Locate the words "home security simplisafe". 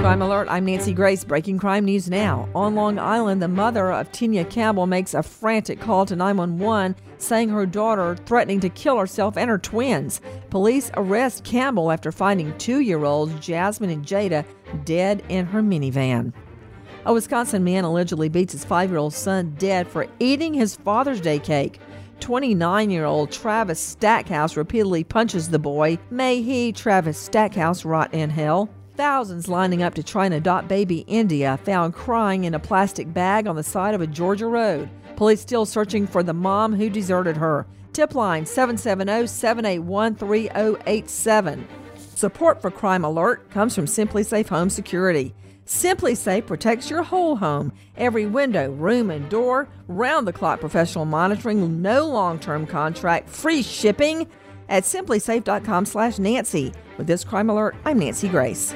44.48-46.46